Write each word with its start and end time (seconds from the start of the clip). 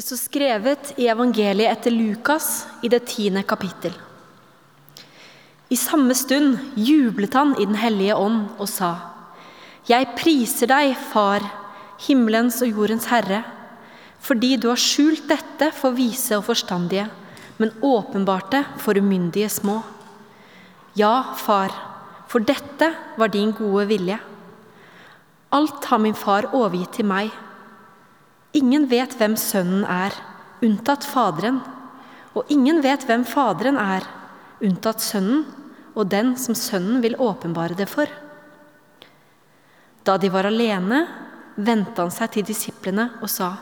Det 0.00 0.06
står 0.06 0.16
skrevet 0.16 0.92
i 0.96 1.10
evangeliet 1.12 1.68
etter 1.68 1.92
Lukas 1.92 2.46
i 2.80 2.88
det 2.88 3.02
tiende 3.10 3.42
kapittel. 3.44 3.92
I 5.68 5.76
samme 5.76 6.14
stund 6.16 6.54
jublet 6.72 7.36
han 7.36 7.52
i 7.60 7.66
Den 7.68 7.76
hellige 7.76 8.16
ånd 8.16 8.46
og 8.56 8.64
sa:" 8.72 8.94
Jeg 9.84 10.08
priser 10.16 10.72
deg, 10.72 10.94
Far, 10.96 11.44
himmelens 12.06 12.62
og 12.62 12.72
jordens 12.72 13.10
Herre, 13.12 13.42
fordi 14.24 14.56
du 14.56 14.70
har 14.70 14.80
skjult 14.80 15.28
dette 15.28 15.68
for 15.76 15.92
vise 15.92 16.32
og 16.38 16.46
forstandige, 16.48 17.10
men 17.58 17.76
åpenbart 17.82 18.50
det 18.56 18.64
for 18.78 18.96
umyndige 18.96 19.50
små. 19.50 19.82
Ja, 20.96 21.36
Far, 21.36 21.76
for 22.26 22.40
dette 22.40 22.94
var 23.18 23.28
din 23.28 23.52
gode 23.52 23.86
vilje. 23.92 24.18
Alt 25.52 25.84
har 25.84 25.98
min 25.98 26.14
far 26.14 26.54
overgitt 26.54 26.92
til 26.92 27.04
meg. 27.04 27.49
Ingen 28.56 28.88
vet 28.90 29.14
hvem 29.18 29.36
Sønnen 29.38 29.84
er, 29.86 30.14
unntatt 30.64 31.04
Faderen, 31.06 31.60
og 32.34 32.50
ingen 32.50 32.80
vet 32.82 33.04
hvem 33.06 33.22
Faderen 33.26 33.78
er, 33.78 34.06
unntatt 34.58 35.02
Sønnen 35.04 35.44
og 35.94 36.08
den 36.10 36.34
som 36.38 36.56
Sønnen 36.58 36.98
vil 37.04 37.14
åpenbare 37.18 37.76
det 37.78 37.86
for. 37.90 38.10
Da 40.02 40.16
de 40.18 40.30
var 40.32 40.48
alene, 40.50 41.04
vendte 41.60 42.02
han 42.02 42.10
seg 42.14 42.32
til 42.34 42.46
disiplene 42.50 43.10
og 43.20 43.30
sa:" 43.30 43.52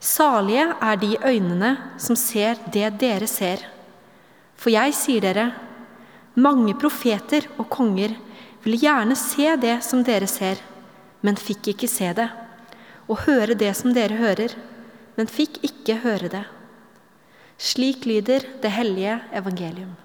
Salige 0.00 0.64
er 0.80 0.96
de 0.96 1.16
øynene 1.26 1.70
som 1.98 2.16
ser 2.16 2.58
det 2.72 2.98
dere 3.00 3.26
ser. 3.26 3.64
For 4.54 4.70
jeg 4.70 4.94
sier 4.94 5.20
dere, 5.20 5.52
mange 6.34 6.74
profeter 6.78 7.48
og 7.58 7.66
konger 7.68 8.14
ville 8.62 8.78
gjerne 8.78 9.16
se 9.18 9.56
det 9.56 9.82
som 9.82 10.04
dere 10.06 10.26
ser, 10.26 10.58
men 11.22 11.34
fikk 11.34 11.72
ikke 11.74 11.90
se 11.90 12.12
det, 12.14 12.28
og 13.08 13.24
høre 13.24 13.56
det 13.58 13.72
som 13.76 13.94
dere 13.96 14.20
hører, 14.20 14.54
men 15.16 15.30
fikk 15.30 15.58
ikke 15.66 16.00
høre 16.04 16.30
det. 16.32 16.44
Slik 17.58 18.04
lyder 18.06 18.44
det 18.62 18.70
hellige 18.70 19.16
evangelium. 19.34 19.96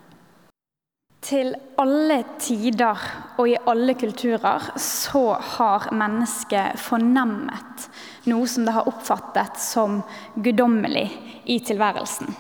Til 1.24 1.54
alle 1.80 2.18
tider 2.42 3.00
og 3.40 3.46
i 3.48 3.60
alle 3.70 3.94
kulturer 3.96 4.74
så 4.82 5.38
har 5.56 5.86
mennesket 5.96 6.82
fornemmet 6.84 7.86
noe 8.28 8.48
som 8.50 8.66
det 8.68 8.74
har 8.76 8.90
oppfattet 8.90 9.62
som 9.62 10.02
guddommelig 10.36 11.06
i 11.48 11.60
tilværelsen. 11.64 12.34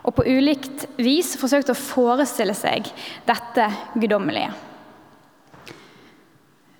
Og 0.00 0.14
på 0.16 0.24
ulikt 0.24 0.86
vis 1.02 1.34
forsøkt 1.40 1.72
å 1.72 1.76
forestille 1.76 2.54
seg 2.56 2.88
dette 3.28 3.66
guddommelige. 4.00 4.54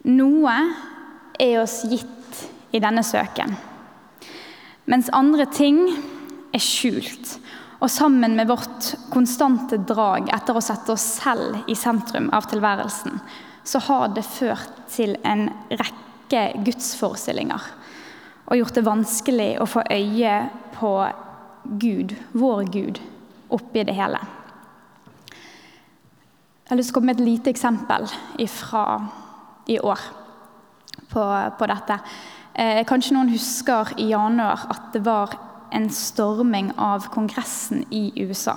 Noe 0.09 0.57
er 1.37 1.61
oss 1.61 1.83
gitt 1.85 2.20
i 2.73 2.81
denne 2.83 3.03
søken, 3.07 3.57
mens 4.91 5.11
andre 5.15 5.47
ting 5.55 5.83
er 6.55 6.63
skjult 6.63 7.37
og 7.81 7.89
sammen 7.89 8.35
med 8.37 8.49
vårt 8.51 8.91
konstante 9.13 9.79
drag 9.89 10.29
etter 10.35 10.57
å 10.57 10.63
sette 10.65 10.93
oss 10.93 11.07
selv 11.23 11.71
i 11.71 11.77
sentrum 11.79 12.29
av 12.37 12.49
tilværelsen, 12.51 13.17
så 13.65 13.81
har 13.87 14.11
det 14.13 14.27
ført 14.27 14.83
til 14.93 15.15
en 15.25 15.49
rekke 15.71 16.43
gudsforestillinger 16.67 17.71
og 18.51 18.59
gjort 18.59 18.77
det 18.77 18.85
vanskelig 18.87 19.51
å 19.63 19.69
få 19.71 19.85
øye 19.95 20.35
på 20.75 20.93
Gud, 21.81 22.17
vår 22.33 22.65
Gud, 22.73 23.01
oppi 23.53 23.85
det 23.87 23.95
hele. 23.95 24.19
Jeg 26.65 26.73
har 26.73 26.79
lyst 26.79 26.91
til 26.91 26.97
å 26.97 26.99
komme 26.99 27.13
med 27.13 27.21
et 27.21 27.27
lite 27.27 27.53
eksempel 27.53 28.09
fra 28.51 28.85
i 29.71 29.79
år 29.79 30.03
på, 31.11 31.23
på 31.59 31.69
dette. 31.71 31.99
Eh, 32.55 32.83
kanskje 32.89 33.15
noen 33.15 33.31
husker 33.33 33.95
i 33.99 34.11
januar 34.11 34.67
at 34.73 34.91
det 34.95 35.05
var 35.07 35.37
en 35.71 35.89
storming 35.91 36.73
av 36.79 37.07
Kongressen 37.15 37.85
i 37.95 38.11
USA. 38.25 38.57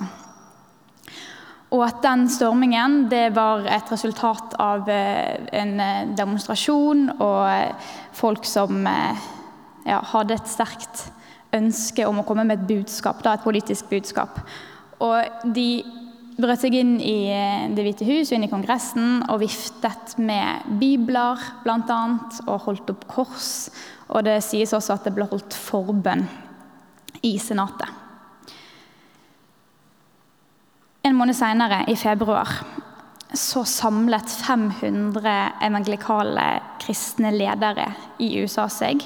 Og 1.74 1.82
at 1.82 2.02
den 2.04 2.28
stormingen 2.30 3.08
var 3.34 3.66
et 3.66 3.90
resultat 3.90 4.54
av 4.62 4.88
eh, 4.90 5.40
en 5.58 5.74
eh, 5.82 6.06
demonstrasjon 6.14 7.08
og 7.16 7.40
eh, 7.50 7.90
folk 8.14 8.46
som 8.46 8.86
ja, 8.86 9.98
hadde 10.12 10.36
et 10.38 10.50
sterkt 10.50 11.08
ønske 11.54 12.06
om 12.06 12.20
å 12.20 12.26
komme 12.26 12.44
med 12.46 12.62
et 12.62 12.68
budskap, 12.68 13.22
da, 13.22 13.34
et 13.34 13.46
politisk 13.46 13.90
budskap. 13.90 14.38
Og 15.02 15.50
de 15.54 15.82
brøt 16.38 16.62
seg 16.64 16.74
inn 16.78 16.94
i 16.98 17.30
Det 17.74 17.84
hvite 17.86 18.06
hus 18.08 18.30
og 18.30 18.36
inn 18.36 18.46
i 18.46 18.50
Kongressen 18.52 19.24
og 19.30 19.42
viftet 19.42 20.16
med 20.18 20.66
bibler, 20.80 21.40
bl.a., 21.64 22.00
og 22.46 22.64
holdt 22.66 22.90
opp 22.94 23.04
kors. 23.10 23.50
Og 24.10 24.24
det 24.26 24.40
sies 24.46 24.74
også 24.76 24.96
at 24.96 25.06
det 25.06 25.14
ble 25.16 25.28
holdt 25.30 25.54
forbønn 25.56 26.26
i 27.24 27.36
Senatet. 27.40 28.00
En 31.04 31.16
måned 31.18 31.36
seinere, 31.36 31.82
i 31.92 31.96
februar, 32.00 32.48
så 33.34 33.64
samlet 33.68 34.30
500 34.46 35.34
evangelikale 35.66 36.46
kristne 36.80 37.32
ledere 37.34 37.90
i 38.22 38.30
USA 38.40 38.68
seg 38.72 39.04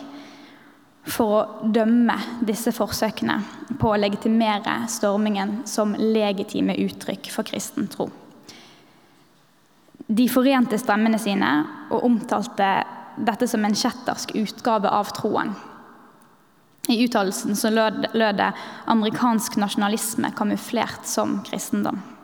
for 1.09 1.35
å 1.35 1.71
dømme 1.73 2.17
disse 2.45 2.73
forsøkene 2.75 3.39
på 3.81 3.93
å 3.93 3.99
legitimere 4.01 4.83
stormingen 4.93 5.63
som 5.69 5.95
legitime 5.99 6.77
uttrykk 6.85 7.31
for 7.33 7.49
kristen 7.49 7.89
tro. 7.93 8.09
De 10.09 10.29
forente 10.33 10.79
stemmene 10.81 11.19
sine 11.21 11.51
og 11.91 12.05
omtalte 12.07 12.69
dette 13.19 13.49
som 13.51 13.65
en 13.65 13.77
kjettersk 13.77 14.33
utgave 14.39 14.89
av 14.89 15.11
troen. 15.17 15.53
I 16.89 17.03
uttalelsen 17.05 17.57
lød, 17.75 18.07
lød 18.15 18.37
det 18.37 18.53
'amerikansk 18.87 19.57
nasjonalisme 19.57 20.31
kamuflert 20.33 21.05
som 21.05 21.43
kristendom'. 21.45 22.18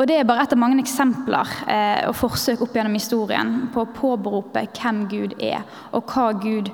Og 0.00 0.06
Det 0.08 0.16
er 0.16 0.24
bare 0.24 0.46
et 0.46 0.52
av 0.54 0.60
mange 0.60 0.80
eksempler 0.80 1.50
eh, 1.68 2.06
og 2.08 2.14
forsøk 2.16 2.62
opp 2.64 2.72
gjennom 2.72 2.94
historien 2.96 3.50
på 3.74 3.82
å 3.84 3.90
påberope 3.92 4.62
hvem 4.78 5.02
Gud 5.10 5.34
er, 5.36 5.60
og 5.92 6.08
hva 6.08 6.30
Gud 6.40 6.70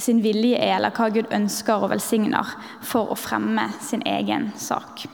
sin 0.00 0.22
vilje 0.24 0.56
er, 0.56 0.78
eller 0.78 0.94
hva 0.96 1.10
Gud 1.12 1.28
ønsker 1.28 1.84
og 1.84 1.90
velsigner 1.92 2.54
for 2.80 3.12
å 3.12 3.18
fremme 3.20 3.66
sin 3.84 4.00
egen 4.08 4.48
sak. 4.56 5.04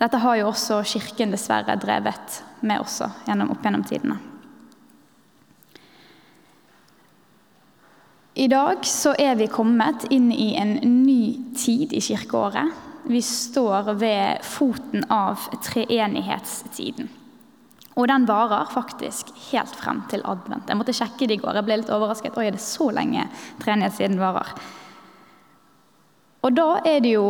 Dette 0.00 0.18
har 0.24 0.40
jo 0.40 0.48
også 0.50 0.80
Kirken 0.90 1.30
dessverre 1.30 1.76
drevet 1.78 2.40
med 2.66 2.82
også 2.82 3.12
gjennom, 3.28 3.52
opp 3.54 3.62
gjennom 3.62 3.84
tidene. 3.86 4.16
I 8.34 8.48
dag 8.50 8.82
så 8.90 9.12
er 9.14 9.38
vi 9.38 9.46
kommet 9.46 10.08
inn 10.10 10.32
i 10.34 10.56
en 10.58 10.74
ny 10.82 11.54
tid 11.54 11.94
i 11.94 12.02
kirkeåret. 12.02 12.74
Vi 13.04 13.20
står 13.22 13.92
ved 14.00 14.44
foten 14.44 15.04
av 15.12 15.48
treenighetstiden. 15.64 17.10
Og 17.94 18.08
den 18.10 18.24
varer 18.26 18.70
faktisk 18.72 19.30
helt 19.52 19.74
frem 19.78 20.00
til 20.10 20.24
advent. 20.26 20.66
Jeg 20.68 20.78
måtte 20.78 20.94
sjekke 20.96 21.28
det 21.28 21.36
i 21.36 21.42
går. 21.42 21.60
Jeg 21.60 21.66
ble 21.68 21.76
litt 21.78 21.92
overrasket. 21.94 22.34
Oi, 22.34 22.48
er 22.48 22.56
det 22.56 22.64
så 22.64 22.88
lenge 22.90 23.28
treenighetstiden 23.62 24.18
varer? 24.18 24.50
Og 26.44 26.56
da 26.56 26.66
er 26.84 26.98
det 27.04 27.14
jo, 27.14 27.28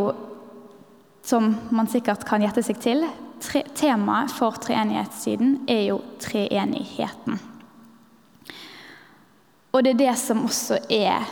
som 1.22 1.52
man 1.74 1.90
sikkert 1.90 2.24
kan 2.26 2.42
gjette 2.42 2.64
seg 2.64 2.80
til, 2.82 3.04
temaet 3.76 4.32
for 4.32 4.56
treenighetstiden 4.62 5.58
er 5.68 5.84
jo 5.90 6.00
treenigheten. 6.22 7.38
Og 9.74 9.82
det 9.82 9.94
er 9.94 10.02
det 10.06 10.16
som 10.22 10.46
også 10.46 10.78
er 10.88 11.26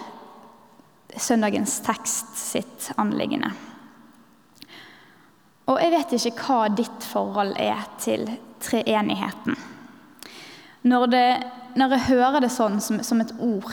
søndagens 1.16 1.78
tekst 1.86 2.34
sitt 2.36 2.90
anliggende. 2.98 3.52
Og 5.72 5.80
jeg 5.80 5.92
vet 5.94 6.14
ikke 6.18 6.46
hva 6.46 6.62
ditt 6.68 7.04
forhold 7.08 7.54
er 7.56 7.86
til 8.02 8.26
treenigheten. 8.62 9.56
Når, 10.82 11.06
det, 11.06 11.26
når 11.78 11.94
jeg 11.96 12.08
hører 12.10 12.42
det 12.42 12.50
sånn 12.52 12.80
som, 12.82 12.98
som, 13.06 13.22
et 13.22 13.32
ord, 13.40 13.72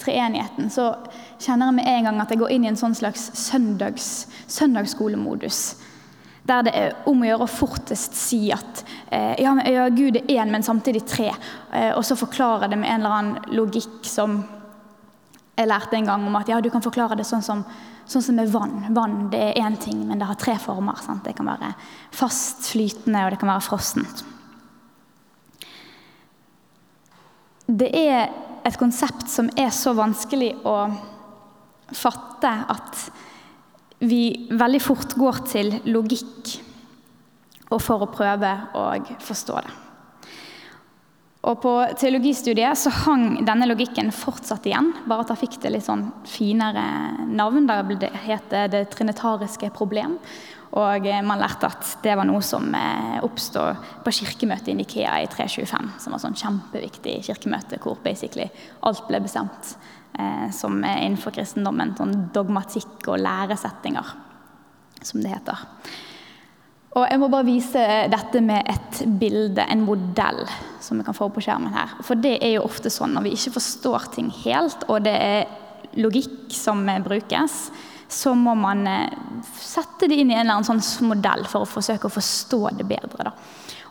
treenigheten, 0.00 0.70
så 0.72 0.88
kjenner 1.38 1.68
jeg 1.68 1.76
med 1.76 1.90
en 1.92 2.08
gang 2.08 2.22
at 2.24 2.32
jeg 2.32 2.40
går 2.40 2.54
inn 2.54 2.64
i 2.66 2.70
en 2.72 2.80
sånn 2.80 2.96
slags 2.96 3.28
søndags, 3.38 4.26
søndagsskolemodus. 4.50 5.60
Der 6.46 6.66
det 6.66 6.74
er 6.78 6.96
om 7.10 7.22
å 7.22 7.28
gjøre 7.28 7.46
å 7.46 7.50
fortest 7.50 8.16
si 8.18 8.40
at 8.54 8.82
eh, 9.10 9.34
ja, 9.42 9.54
ja, 9.66 9.86
Gud 9.94 10.18
er 10.18 10.28
én, 10.30 10.50
men 10.50 10.66
samtidig 10.66 11.04
tre. 11.06 11.30
Eh, 11.70 11.92
og 11.92 12.02
så 12.06 12.18
forklare 12.18 12.70
det 12.72 12.80
med 12.80 12.90
en 12.90 13.00
eller 13.02 13.16
annen 13.20 13.56
logikk 13.56 14.02
som 14.06 14.40
jeg 15.56 15.68
lærte 15.70 15.96
en 15.96 16.08
gang 16.08 16.24
om 16.28 16.36
at 16.36 16.48
ja, 16.50 16.60
du 16.60 16.68
kan 16.72 16.84
forklare 16.84 17.16
det 17.16 17.24
sånn 17.24 17.44
som, 17.44 17.62
sånn 18.04 18.24
som 18.24 18.36
med 18.36 18.50
vann. 18.52 18.90
Vann 18.96 19.28
det 19.32 19.40
er 19.40 19.60
én 19.64 19.78
ting, 19.80 20.02
men 20.08 20.20
det 20.20 20.28
har 20.28 20.38
tre 20.40 20.58
former. 20.60 20.98
Sant? 21.00 21.24
Det 21.24 21.36
kan 21.38 21.48
være 21.48 21.72
fast 22.14 22.68
flytende, 22.74 23.24
og 23.24 23.32
det 23.32 23.40
kan 23.40 23.52
være 23.54 23.64
frossent. 23.64 24.24
Det 27.66 27.88
er 27.98 28.28
et 28.66 28.76
konsept 28.78 29.30
som 29.32 29.48
er 29.58 29.72
så 29.74 29.94
vanskelig 29.96 30.52
å 30.66 30.76
fatte 31.94 32.52
at 32.72 33.08
vi 34.04 34.50
veldig 34.52 34.82
fort 34.82 35.16
går 35.16 35.42
til 35.48 35.72
logikk 35.88 36.52
og 37.72 37.80
for 37.82 38.04
å 38.04 38.12
prøve 38.12 38.52
å 38.76 38.86
forstå 39.24 39.58
det. 39.64 39.74
Og 41.46 41.60
på 41.62 41.72
teologistudiet 41.94 42.78
så 42.78 42.90
hang 43.04 43.36
denne 43.46 43.68
logikken 43.70 44.10
fortsatt 44.14 44.66
igjen, 44.66 44.90
bare 45.06 45.22
at 45.22 45.30
da 45.30 45.36
fikk 45.38 45.60
det 45.62 45.70
litt 45.76 45.86
sånn 45.86 46.08
finere 46.26 46.82
navn. 47.30 47.68
Der 47.68 47.86
det 48.00 48.10
het 48.24 48.54
det 48.72 48.88
trinitariske 48.94 49.70
problem. 49.76 50.16
Og 50.76 51.06
eh, 51.06 51.22
man 51.24 51.40
lærte 51.40 51.68
at 51.70 51.92
det 52.02 52.16
var 52.18 52.26
noe 52.26 52.42
som 52.44 52.66
eh, 52.74 53.20
oppstod 53.24 53.78
på 54.04 54.14
kirkemøtet 54.18 54.72
i 54.72 54.76
Nikea 54.80 55.20
i 55.22 55.28
325. 55.30 55.92
Som 56.02 56.16
var 56.16 56.24
sånn 56.24 56.36
kjempeviktig 56.36 57.20
kirkemøte 57.28 57.78
hvor 57.84 58.00
basically 58.02 58.48
alt 58.88 59.06
ble 59.06 59.22
bestemt 59.22 59.76
eh, 60.18 60.50
som 60.52 60.82
innenfor 60.82 61.36
kristendommen. 61.38 61.94
Sånn 61.96 62.26
dogmatikk 62.34 63.06
og 63.06 63.22
læresettinger, 63.22 64.12
som 64.98 65.22
det 65.22 65.36
heter. 65.36 65.62
Og 66.96 67.04
Jeg 67.10 67.20
må 67.20 67.28
bare 67.28 67.44
vise 67.44 67.82
dette 68.08 68.40
med 68.40 68.70
et 68.72 69.02
bilde, 69.20 69.64
en 69.68 69.84
modell, 69.84 70.46
som 70.80 70.96
vi 70.96 71.04
kan 71.04 71.16
få 71.16 71.28
på 71.28 71.42
skjermen 71.44 71.74
her. 71.76 71.92
For 72.06 72.16
det 72.16 72.38
er 72.40 72.54
jo 72.54 72.64
ofte 72.64 72.92
sånn 72.92 73.12
når 73.12 73.26
vi 73.26 73.34
ikke 73.36 73.58
forstår 73.58 74.08
ting 74.14 74.30
helt, 74.46 74.86
og 74.88 75.04
det 75.04 75.12
er 75.12 75.50
logikk 76.00 76.54
som 76.56 76.80
brukes, 77.04 77.58
så 78.08 78.32
må 78.38 78.54
man 78.56 78.86
eh, 78.88 79.12
sette 79.58 80.08
det 80.08 80.16
inn 80.20 80.30
i 80.30 80.36
en 80.36 80.44
eller 80.44 80.60
annen 80.60 80.82
sånn 80.86 81.10
modell 81.10 81.44
for 81.50 81.66
å 81.66 81.68
forsøke 81.68 82.08
å 82.08 82.16
forstå 82.16 82.60
det 82.78 82.86
bedre. 82.88 83.28
da. 83.28 83.34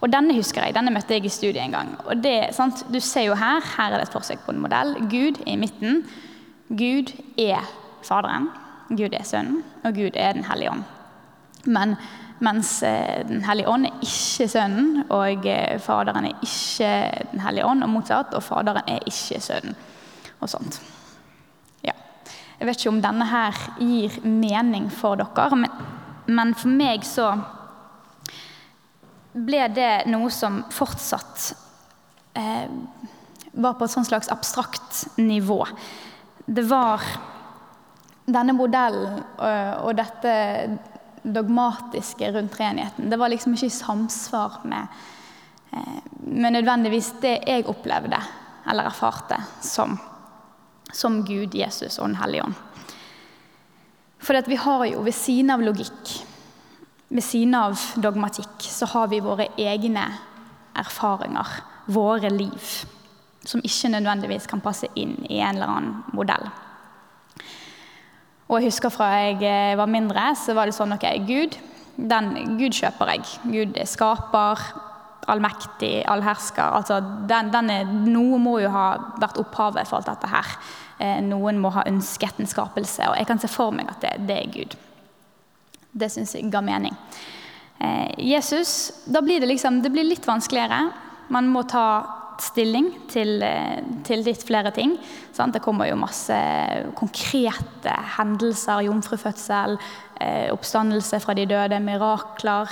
Og 0.01 0.09
Denne 0.13 0.37
husker 0.37 0.65
jeg, 0.65 0.75
denne 0.77 0.93
møtte 0.95 1.17
jeg 1.17 1.27
i 1.27 1.33
studiet 1.33 1.61
en 1.65 1.77
gang. 1.77 1.93
og 2.07 2.23
det, 2.23 2.55
sant? 2.57 2.85
Du 2.89 2.99
ser 3.03 3.27
jo 3.27 3.37
her, 3.37 3.61
her 3.75 3.91
er 3.91 3.99
det 3.99 4.09
et 4.09 4.15
forsøk 4.15 4.45
på 4.47 4.55
en 4.55 4.63
modell. 4.63 4.95
Gud 5.11 5.43
er 5.45 5.53
i 5.53 5.61
midten. 5.61 6.05
Gud 6.69 7.13
er 7.37 7.67
Faderen, 8.05 8.49
Gud 8.89 9.13
er 9.13 9.25
Sønnen, 9.25 9.63
og 9.83 9.93
Gud 9.93 10.15
er 10.15 10.33
Den 10.33 10.47
hellige 10.47 10.71
ånd. 10.71 10.94
Men 11.65 11.95
mens 12.43 12.83
eh, 12.83 13.25
Den 13.27 13.43
hellige 13.47 13.69
ånd 13.71 13.87
er 13.87 14.03
ikke 14.03 14.47
Sønnen, 14.51 15.05
og 15.09 15.47
eh, 15.47 15.79
Faderen 15.81 16.29
er 16.29 16.43
ikke 16.43 16.91
Den 17.31 17.43
hellige 17.45 17.65
ånd, 17.65 17.83
og 17.83 17.93
motsatt. 17.93 18.33
Og 18.35 18.43
Faderen 18.43 18.83
er 18.87 19.03
ikke 19.07 19.41
Sønnen. 19.41 19.75
Og 20.41 20.51
sånt. 20.51 20.81
Ja. 21.85 21.95
Jeg 22.59 22.67
vet 22.67 22.79
ikke 22.79 22.93
om 22.93 23.03
denne 23.03 23.27
her 23.29 23.59
gir 23.79 24.19
mening 24.23 24.89
for 24.91 25.19
dere, 25.19 25.55
men, 25.55 25.85
men 26.27 26.55
for 26.57 26.71
meg 26.71 27.05
så 27.07 27.31
ble 29.35 29.65
det 29.75 30.05
noe 30.07 30.29
som 30.31 30.61
fortsatt 30.71 31.49
eh, 32.39 32.67
var 33.55 33.75
på 33.75 33.87
et 33.87 33.91
sånt 33.91 34.07
slags 34.07 34.31
abstrakt 34.31 35.05
nivå. 35.19 35.61
Det 36.45 36.63
var 36.69 37.03
denne 38.25 38.55
modellen 38.57 39.19
og, 39.19 39.47
eh, 39.47 39.73
og 39.85 39.95
dette 39.97 40.35
dogmatiske 41.33 42.31
rundt 42.31 42.53
treenigheten. 42.53 43.09
Det 43.09 43.17
var 43.17 43.29
liksom 43.29 43.53
ikke 43.53 43.65
i 43.65 43.69
samsvar 43.69 44.59
med, 44.63 44.87
eh, 45.71 46.01
med 46.17 46.53
nødvendigvis 46.53 47.13
det 47.21 47.39
jeg 47.47 47.67
opplevde 47.67 48.21
eller 48.69 48.89
erfarte 48.89 49.37
som, 49.61 49.97
som 50.93 51.23
Gud, 51.25 51.55
Jesus 51.55 51.99
og 51.99 52.07
Den 52.07 52.15
hellige 52.15 52.43
ånd. 52.43 52.55
For 54.19 54.41
vi 54.47 54.55
har 54.55 54.85
jo 54.85 55.03
ved 55.05 55.13
siden 55.13 55.49
av 55.53 55.61
logikk, 55.61 56.25
ved 57.07 57.23
siden 57.23 57.53
av 57.55 57.77
dogmatikk, 57.95 58.57
så 58.59 58.85
har 58.89 59.07
vi 59.07 59.19
våre 59.21 59.47
egne 59.57 60.05
erfaringer, 60.75 61.45
våre 61.85 62.29
liv, 62.29 62.71
som 63.45 63.61
ikke 63.63 63.91
nødvendigvis 63.93 64.47
kan 64.49 64.63
passe 64.65 64.89
inn 64.95 65.19
i 65.29 65.37
en 65.37 65.55
eller 65.55 65.69
annen 65.75 65.99
modell. 66.17 66.49
Og 68.45 68.59
jeg 68.59 68.69
husker 68.69 68.93
fra 68.93 69.07
jeg 69.23 69.39
eh, 69.41 69.77
var 69.77 69.89
mindre, 69.89 70.27
så 70.37 70.53
var 70.53 70.69
det 70.69 70.75
sånn 70.77 70.93
ok, 70.93 71.05
Gud, 71.25 71.57
den, 71.95 72.57
Gud 72.59 72.75
kjøper 72.77 73.15
jeg. 73.15 73.23
Gud 73.49 73.79
er 73.81 73.89
skaper, 73.89 74.61
allmektig, 75.31 76.03
allhersker. 76.05 76.75
altså 76.77 76.99
den, 77.29 77.49
den 77.53 77.71
er, 77.73 77.93
Noe 78.05 78.37
må 78.41 78.59
jo 78.61 78.69
ha 78.69 78.87
vært 79.21 79.39
opphavet 79.41 79.89
for 79.89 79.97
alt 79.97 80.11
dette 80.11 80.29
her. 80.29 80.57
Eh, 81.01 81.21
noen 81.25 81.57
må 81.59 81.71
ha 81.75 81.85
ønsket 81.89 82.39
en 82.39 82.49
skapelse, 82.49 83.09
og 83.09 83.17
jeg 83.17 83.29
kan 83.31 83.41
se 83.41 83.49
for 83.51 83.73
meg 83.75 83.89
at 83.91 84.03
det, 84.03 84.13
det 84.29 84.37
er 84.43 84.53
Gud. 84.53 84.77
Det 85.95 86.11
syns 86.11 86.35
jeg 86.35 86.51
ga 86.53 86.61
mening. 86.63 86.93
Eh, 87.81 88.13
Jesus, 88.29 88.93
da 89.09 89.23
blir 89.25 89.41
det 89.41 89.49
liksom, 89.49 89.81
det 89.81 89.91
blir 89.95 90.05
litt 90.07 90.27
vanskeligere. 90.27 90.83
Man 91.33 91.49
må 91.49 91.65
ta 91.67 91.87
stilling 92.41 92.89
til, 93.11 93.41
eh, 93.43 93.81
til 94.03 94.23
litt 94.23 94.43
flere 94.43 94.71
ting. 94.71 94.97
Sant? 95.33 95.53
Det 95.53 95.61
kommer 95.61 95.89
jo 95.89 95.95
masse 95.95 96.35
konkrete 96.95 97.93
hendelser. 98.17 98.85
Jomfrufødsel, 98.87 99.77
eh, 100.21 100.51
oppstandelse 100.51 101.19
fra 101.19 101.33
de 101.33 101.45
døde, 101.45 101.79
mirakler. 101.79 102.69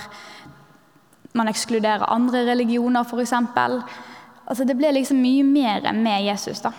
Man 1.33 1.47
ekskluderer 1.47 2.09
andre 2.09 2.45
religioner, 2.45 3.03
f.eks. 3.03 3.33
Altså, 3.33 4.65
det 4.65 4.77
ble 4.77 4.91
liksom 4.91 5.21
mye 5.21 5.43
mer 5.43 5.93
med 5.93 6.25
Jesus. 6.25 6.61
da. 6.61 6.71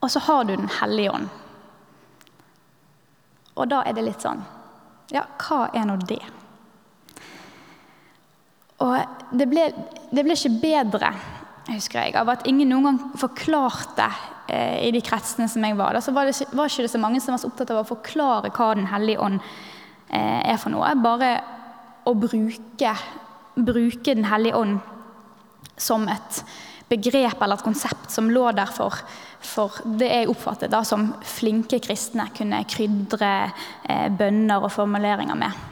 Og 0.00 0.10
så 0.10 0.20
har 0.20 0.44
du 0.44 0.56
Den 0.56 0.68
hellige 0.68 1.10
ånd. 1.10 1.28
Og 3.56 3.68
da 3.70 3.82
er 3.86 3.92
det 3.92 4.04
litt 4.04 4.24
sånn 4.24 4.42
Ja, 5.12 5.22
hva 5.38 5.68
er 5.74 5.84
nå 5.86 5.96
det? 6.08 6.22
Og 8.82 9.36
det 9.38 9.46
ble, 9.48 9.68
det 10.10 10.24
ble 10.24 10.34
ikke 10.34 10.60
bedre 10.60 11.12
husker 11.72 12.02
jeg, 12.02 12.16
av 12.20 12.30
at 12.32 12.46
ingen 12.48 12.68
noen 12.70 12.88
gang 12.88 12.98
forklarte 13.20 14.08
eh, 14.52 14.84
i 14.88 14.92
de 14.94 15.00
kretsene 15.04 15.48
som 15.50 15.64
jeg 15.64 15.78
var. 15.78 15.96
Da 15.96 16.02
så 16.04 16.14
var 16.16 16.28
det, 16.28 16.36
var 16.52 16.68
ikke 16.68 16.84
det 16.86 16.92
så 16.92 17.00
mange 17.00 17.22
som 17.22 17.34
var 17.34 17.42
så 17.42 17.50
opptatt 17.50 17.72
av 17.72 17.82
å 17.82 17.88
forklare 17.94 18.52
hva 18.54 18.72
Den 18.76 18.90
hellige 18.90 19.22
ånd 19.24 19.40
eh, 19.40 20.42
er 20.52 20.60
for 20.60 20.74
noe. 20.74 20.92
Bare 21.00 21.32
å 22.04 22.14
bruke, 22.18 22.94
bruke 23.56 24.14
Den 24.14 24.28
hellige 24.28 24.60
ånd 24.60 24.78
som 25.80 26.06
et 26.08 26.44
begrep 26.90 27.40
eller 27.42 27.58
et 27.58 27.66
konsept 27.66 28.12
som 28.12 28.28
lå 28.30 28.44
der 28.54 28.70
for, 28.70 29.00
for 29.42 29.80
det 29.98 30.10
jeg 30.10 30.30
oppfattet 30.30 30.72
da 30.72 30.82
som 30.86 31.08
flinke 31.26 31.80
kristne 31.82 32.28
kunne 32.36 32.60
krydre 32.70 33.30
eh, 33.88 34.10
bønner 34.12 34.62
og 34.62 34.72
formuleringer 34.74 35.38
med. 35.38 35.62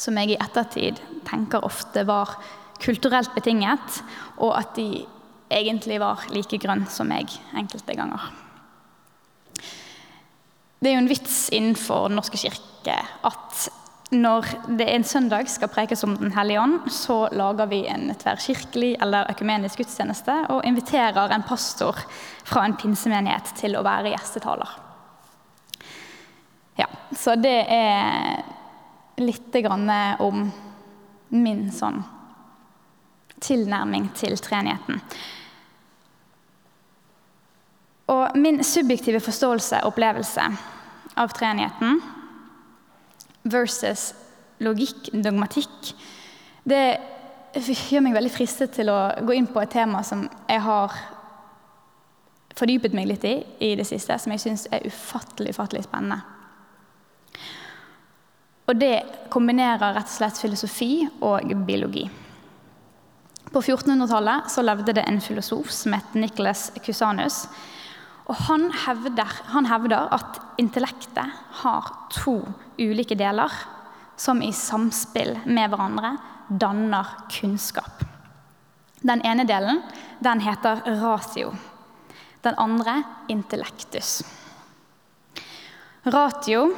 Som 0.00 0.18
jeg 0.18 0.34
i 0.34 0.40
ettertid 0.40 1.00
tenker 1.28 1.64
ofte 1.64 2.04
var 2.08 2.34
kulturelt 2.80 3.34
betinget, 3.34 4.02
og 4.38 4.54
at 4.58 4.74
de 4.76 5.04
egentlig 5.50 5.98
var 6.00 6.28
like 6.34 6.60
grønn 6.62 6.86
som 6.90 7.10
meg 7.10 7.32
enkelte 7.58 7.96
ganger. 7.98 8.30
Det 10.80 10.88
er 10.88 10.96
jo 10.96 11.02
en 11.02 11.10
vits 11.10 11.50
innenfor 11.52 12.08
Den 12.08 12.16
norske 12.16 12.38
kirke 12.40 12.94
at 13.26 13.66
når 14.10 14.46
det 14.78 14.88
en 14.90 15.04
søndag 15.06 15.46
skal 15.50 15.70
prekes 15.70 16.02
om 16.04 16.16
Den 16.18 16.32
hellige 16.34 16.60
ånd, 16.60 16.88
så 16.90 17.28
lager 17.32 17.68
vi 17.70 17.84
en 17.86 18.08
tverrkirkelig 18.18 18.96
eller 19.02 19.30
økumenisk 19.30 19.78
gudstjeneste 19.78 20.34
og 20.50 20.64
inviterer 20.66 21.30
en 21.30 21.44
pastor 21.46 21.98
fra 22.44 22.64
en 22.66 22.74
pinsemenighet 22.80 23.52
til 23.60 23.76
å 23.78 23.84
være 23.86 24.10
gjestetaler. 24.10 24.72
Ja, 26.80 26.88
så 27.14 27.36
det 27.38 27.58
er 27.70 28.40
litt 29.20 29.54
om 30.18 30.42
min 31.30 31.68
sånn 31.70 32.02
tilnærming 33.40 34.10
til 34.14 34.38
treenigheten. 34.38 35.00
Og 38.10 38.38
min 38.38 38.64
subjektive 38.64 39.20
forståelse 39.22 39.82
og 39.84 39.92
opplevelse 39.92 40.46
av 41.20 41.30
treenigheten 41.36 42.00
versus 43.50 44.10
logikk, 44.60 45.12
dogmatikk, 45.14 45.92
det 46.68 46.98
gjør 47.90 48.04
meg 48.04 48.14
veldig 48.14 48.32
fristet 48.34 48.74
til 48.74 48.90
å 48.92 48.98
gå 49.26 49.38
inn 49.38 49.48
på 49.50 49.62
et 49.62 49.72
tema 49.74 50.02
som 50.06 50.26
jeg 50.48 50.62
har 50.66 50.98
fordypet 52.58 52.94
meg 52.94 53.08
litt 53.08 53.24
i 53.24 53.36
i 53.62 53.72
det 53.78 53.86
siste, 53.88 54.18
som 54.18 54.34
jeg 54.34 54.42
syns 54.42 54.66
er 54.74 54.84
ufattelig, 54.86 55.54
ufattelig 55.54 55.86
spennende. 55.86 56.20
Og 58.70 58.78
det 58.78 59.28
kombinerer 59.32 59.94
rett 59.96 60.06
og 60.06 60.14
slett 60.14 60.38
filosofi 60.38 60.92
og 61.26 61.54
biologi. 61.66 62.04
På 63.50 63.60
1400-tallet 63.60 64.50
så 64.50 64.62
levde 64.62 64.94
det 64.94 65.02
en 65.10 65.20
filosof 65.20 65.72
som 65.74 65.94
het 65.96 66.14
Nicholas 66.14 66.68
Cusanus. 66.84 67.48
Og 68.30 68.36
han 68.46 68.68
hevder, 68.84 69.32
han 69.50 69.66
hevder 69.66 70.12
at 70.14 70.38
intellektet 70.62 71.34
har 71.62 71.88
to 72.14 72.36
ulike 72.78 73.16
deler 73.18 73.50
som 74.20 74.42
i 74.42 74.52
samspill 74.54 75.34
med 75.50 75.72
hverandre 75.72 76.12
danner 76.46 77.10
kunnskap. 77.32 78.04
Den 79.02 79.24
ene 79.26 79.46
delen 79.48 79.82
den 80.22 80.44
heter 80.44 80.84
ratio. 81.00 81.50
Den 82.44 82.54
andre 82.54 83.00
intellektus. 83.28 84.20
Ratio 86.06 86.70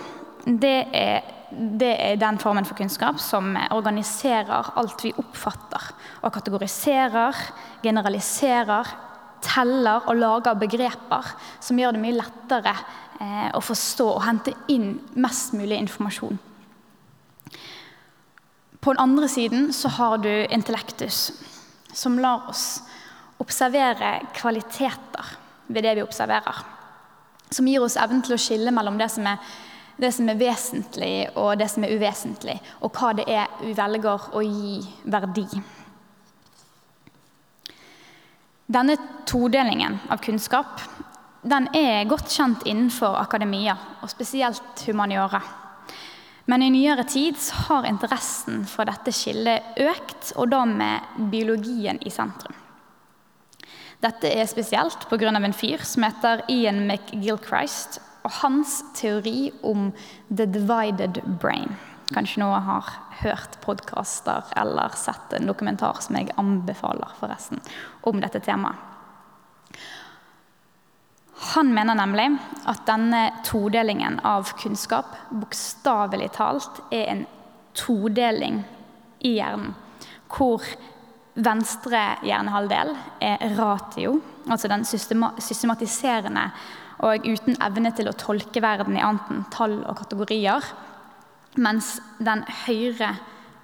det 0.46 0.78
er 0.96 1.41
det 1.52 1.92
er 2.00 2.20
den 2.20 2.38
formen 2.40 2.66
for 2.66 2.78
kunnskap 2.78 3.20
som 3.20 3.52
organiserer 3.74 4.72
alt 4.78 5.04
vi 5.04 5.12
oppfatter. 5.20 5.90
Og 6.22 6.32
kategoriserer, 6.34 7.38
generaliserer, 7.84 8.92
teller 9.42 10.06
og 10.06 10.18
lager 10.20 10.58
begreper 10.58 11.32
som 11.60 11.78
gjør 11.80 11.96
det 11.96 12.02
mye 12.04 12.16
lettere 12.16 12.72
eh, 12.72 13.48
å 13.54 13.60
forstå 13.62 14.06
og 14.14 14.24
hente 14.24 14.54
inn 14.72 14.94
mest 15.18 15.56
mulig 15.58 15.80
informasjon. 15.82 16.38
På 18.82 18.94
den 18.94 19.02
andre 19.02 19.28
siden 19.30 19.68
så 19.74 19.90
har 19.98 20.18
du 20.22 20.30
intellektus, 20.50 21.30
som 21.94 22.18
lar 22.18 22.48
oss 22.50 22.82
observere 23.42 24.20
kvaliteter 24.34 25.36
ved 25.66 25.86
det 25.86 25.96
vi 25.98 26.06
observerer. 26.06 26.62
Som 27.52 27.68
gir 27.68 27.84
oss 27.84 27.98
evnen 28.00 28.22
til 28.24 28.34
å 28.34 28.40
skille 28.40 28.72
mellom 28.74 28.98
det 28.98 29.10
som, 29.12 29.26
er, 29.28 29.38
det 30.02 30.12
som 30.14 30.28
er 30.28 30.40
vesentlig 30.40 31.14
og 31.38 31.54
det 31.60 31.68
som 31.70 31.86
er 31.86 31.94
uvesentlig, 31.96 32.58
og 32.82 32.92
hva 32.96 33.12
det 33.16 33.28
er 33.30 33.48
vi 33.62 33.72
velger 33.78 34.28
å 34.34 34.42
gi 34.42 34.76
verdi. 35.04 35.46
Denne 38.72 38.96
todelingen 39.28 39.98
av 40.10 40.20
kunnskap 40.24 40.80
den 41.42 41.66
er 41.74 42.06
godt 42.06 42.30
kjent 42.30 42.62
innenfor 42.70 43.18
akademia, 43.18 43.74
og 44.00 44.10
spesielt 44.10 44.84
humaniora. 44.86 45.40
Men 46.46 46.62
i 46.62 46.70
nyere 46.70 47.04
tid 47.06 47.38
har 47.66 47.86
interessen 47.86 48.62
for 48.70 48.86
dette 48.86 49.14
skillet 49.14 49.78
økt, 49.82 50.32
og 50.36 50.50
da 50.54 50.62
med 50.66 51.26
biologien 51.32 51.98
i 52.02 52.10
sentrum. 52.14 52.54
Dette 54.02 54.30
er 54.30 54.46
spesielt 54.50 55.06
pga. 55.10 55.28
en 55.28 55.52
fyr 55.52 55.82
som 55.86 56.02
heter 56.02 56.42
Ian 56.48 56.86
McGilchrist, 56.86 58.00
og 58.22 58.36
hans 58.42 58.80
teori 58.94 59.50
om 59.62 59.90
the 60.28 60.46
divided 60.46 61.20
brain. 61.42 61.76
Kanskje 62.12 62.42
noen 62.42 62.64
har 62.66 62.88
hørt 63.22 63.58
podkaster 63.64 64.50
eller 64.58 64.94
sett 64.98 65.32
en 65.32 65.48
dokumentar 65.48 66.00
som 66.04 66.18
jeg 66.18 66.34
anbefaler 66.40 67.14
forresten, 67.20 67.62
om 68.02 68.20
dette 68.20 68.42
temaet. 68.44 68.88
Han 71.52 71.72
mener 71.74 71.96
nemlig 71.98 72.28
at 72.70 72.84
denne 72.86 73.22
todelingen 73.44 74.20
av 74.24 74.52
kunnskap 74.60 75.16
bokstavelig 75.30 76.30
talt 76.36 76.78
er 76.94 77.08
en 77.10 77.24
todeling 77.74 78.60
i 79.26 79.34
hjernen, 79.40 79.74
hvor 80.30 80.62
venstre 81.34 82.02
hjernehalvdel 82.22 82.92
er 83.24 83.42
ratio, 83.58 84.20
altså 84.46 84.70
den 84.70 84.84
systematiserende 84.86 86.46
og 87.02 87.26
uten 87.26 87.58
evne 87.62 87.92
til 87.96 88.08
å 88.08 88.16
tolke 88.18 88.62
verden 88.62 88.96
i 88.96 89.02
annet 89.02 89.30
enn 89.32 89.46
tall 89.54 89.80
og 89.82 89.98
kategorier, 89.98 90.66
mens 91.60 91.96
den 92.22 92.44
høyre 92.64 93.10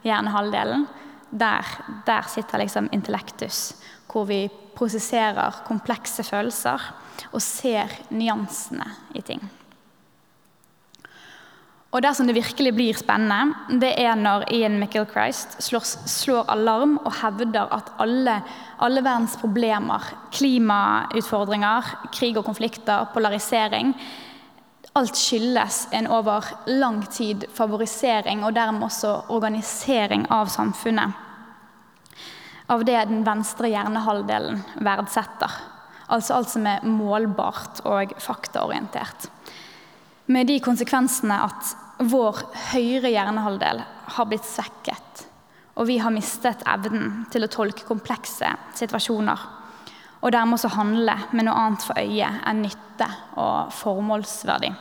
hjernehalvdelen, 0.04 0.86
der, 1.30 1.68
der 2.06 2.26
sitter 2.30 2.62
liksom 2.62 2.88
intellektus, 2.92 3.76
hvor 4.08 4.26
vi 4.28 4.46
prosesserer 4.76 5.62
komplekse 5.68 6.24
følelser 6.24 6.82
og 7.32 7.40
ser 7.44 7.92
nyansene 8.14 8.86
i 9.18 9.22
ting. 9.24 9.42
Og 11.88 12.02
Det 12.02 12.10
som 12.16 12.26
det 12.28 12.36
virkelig 12.36 12.74
blir 12.76 12.96
spennende, 12.96 13.54
det 13.80 13.94
er 13.96 14.14
når 14.14 14.44
Ian 14.52 14.76
McIlchrist 14.76 15.56
slår, 15.64 15.86
slår 16.04 16.50
alarm 16.52 16.98
og 16.98 17.14
hevder 17.22 17.72
at 17.72 17.88
alle, 17.98 18.42
alle, 18.78 19.00
verdens 19.00 19.38
problemer, 19.40 20.04
klimautfordringer, 20.30 21.88
krig 22.12 22.36
og 22.36 22.44
konflikter, 22.44 23.08
polarisering 23.14 23.94
Alt 24.98 25.16
skyldes 25.16 25.88
en 25.94 26.08
over 26.10 26.44
lang 26.66 27.02
tid 27.12 27.44
favorisering 27.54 28.40
og 28.44 28.56
dermed 28.56 28.88
også 28.88 29.12
organisering 29.30 30.24
av 30.32 30.48
samfunnet. 30.50 31.12
Av 32.68 32.82
det 32.84 32.98
den 33.10 33.22
venstre 33.26 33.70
hjernehalvdelen 33.70 34.58
verdsetter. 34.84 35.54
Altså 36.08 36.38
alt 36.38 36.50
som 36.50 36.66
er 36.66 36.84
målbart 36.88 37.82
og 37.86 38.16
faktaorientert. 38.20 39.28
Med 40.28 40.48
de 40.50 40.58
konsekvensene 40.60 41.38
at 41.40 41.74
vår 42.08 42.42
høyre 42.72 43.10
hjernehalvdel 43.10 43.80
har 44.14 44.26
blitt 44.28 44.46
svekket. 44.46 45.24
Og 45.78 45.86
vi 45.88 45.96
har 46.02 46.12
mistet 46.12 46.64
evnen 46.68 47.24
til 47.32 47.46
å 47.46 47.50
tolke 47.52 47.86
komplekse 47.88 48.50
situasjoner. 48.76 49.46
Og 50.18 50.32
dermed 50.34 50.58
også 50.58 50.74
handle 50.74 51.14
med 51.30 51.46
noe 51.46 51.56
annet 51.56 51.86
for 51.86 52.00
øyet 52.00 52.42
enn 52.50 52.62
nytte 52.64 53.08
og 53.38 53.72
formålsverdi. 53.78 54.72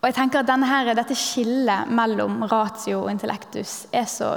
Og 0.00 0.08
jeg 0.08 0.16
tenker 0.16 0.40
at 0.40 0.48
denne, 0.48 0.94
Dette 0.96 1.18
skillet 1.18 1.90
mellom 1.92 2.40
ratio 2.48 3.02
og 3.02 3.10
intellektus 3.12 3.84
er 3.92 4.06
så 4.08 4.32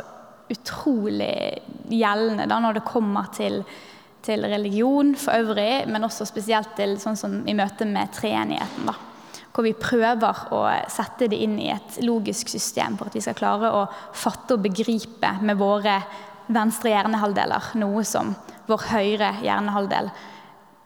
utrolig 0.51 1.61
gjeldende 1.87 2.49
da, 2.49 2.57
når 2.59 2.81
det 2.81 2.87
kommer 2.89 3.29
til, 3.35 3.61
til, 4.23 4.45
religion 4.49 5.13
for 5.19 5.35
øvrig, 5.43 5.85
men 5.87 6.05
også 6.07 6.27
spesielt 6.29 6.75
til 6.77 6.95
sånn 7.01 7.19
som 7.19 7.39
i 7.47 7.55
møte 7.57 7.87
med 7.89 8.13
treenigheten. 8.15 8.87
da, 8.87 8.95
Hvor 9.53 9.67
vi 9.67 9.73
prøver 9.77 10.45
å 10.55 10.63
sette 10.89 11.29
det 11.29 11.39
inn 11.43 11.59
i 11.59 11.71
et 11.73 11.99
logisk 12.01 12.49
system 12.49 12.97
for 12.97 13.07
at 13.07 13.15
vi 13.15 13.21
skal 13.21 13.37
klare 13.37 13.71
å 13.71 13.87
fatte 14.13 14.57
og 14.57 14.63
begripe 14.63 15.35
med 15.41 15.57
våre 15.57 15.99
venstre 16.47 16.91
hjernehalvdeler 16.91 17.73
noe 17.79 18.03
som 18.03 18.33
vår 18.67 18.87
høyre 18.91 19.33
hjernehalvdel 19.43 20.09